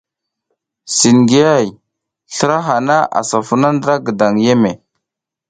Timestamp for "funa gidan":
3.47-4.35